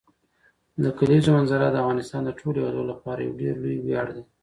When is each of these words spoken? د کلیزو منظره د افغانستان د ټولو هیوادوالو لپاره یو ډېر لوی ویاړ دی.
د 0.83 0.85
کلیزو 0.99 1.29
منظره 1.37 1.67
د 1.69 1.75
افغانستان 1.83 2.21
د 2.25 2.31
ټولو 2.39 2.57
هیوادوالو 2.59 2.89
لپاره 2.91 3.19
یو 3.21 3.37
ډېر 3.41 3.55
لوی 3.63 3.77
ویاړ 3.85 4.07
دی. 4.15 4.23